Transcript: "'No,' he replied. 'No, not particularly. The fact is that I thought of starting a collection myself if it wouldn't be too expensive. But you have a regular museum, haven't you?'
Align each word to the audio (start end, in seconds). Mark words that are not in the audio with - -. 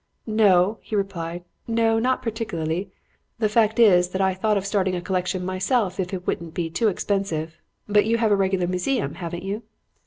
"'No,' 0.25 0.79
he 0.81 0.95
replied. 0.95 1.43
'No, 1.67 1.99
not 1.99 2.23
particularly. 2.23 2.89
The 3.37 3.47
fact 3.47 3.77
is 3.77 4.09
that 4.09 4.19
I 4.19 4.33
thought 4.33 4.57
of 4.57 4.65
starting 4.65 4.95
a 4.95 5.01
collection 5.01 5.45
myself 5.45 5.99
if 5.99 6.11
it 6.11 6.25
wouldn't 6.25 6.55
be 6.55 6.71
too 6.71 6.87
expensive. 6.87 7.59
But 7.87 8.07
you 8.07 8.17
have 8.17 8.31
a 8.31 8.35
regular 8.35 8.65
museum, 8.65 9.13
haven't 9.13 9.43
you?' 9.43 9.61